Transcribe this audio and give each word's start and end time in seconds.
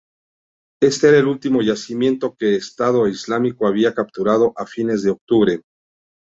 Este 0.81 1.09
era 1.09 1.19
el 1.19 1.27
último 1.27 1.61
yacimiento 1.61 2.35
que 2.35 2.55
Estado 2.55 3.07
Islámico 3.07 3.67
había 3.67 3.93
capturado 3.93 4.51
a 4.57 4.65
fines 4.65 5.03
de 5.03 5.11
octubre. 5.11 5.61